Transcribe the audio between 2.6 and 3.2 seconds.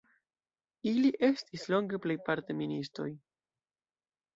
ministoj.